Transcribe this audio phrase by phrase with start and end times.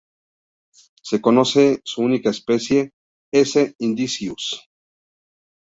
[1.03, 2.89] Se conoce una única especie,
[3.31, 4.67] "S.indicus.